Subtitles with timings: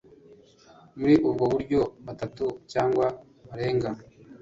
[0.99, 3.05] muri ubwo buryo batatu cyangwa
[3.47, 3.89] barenga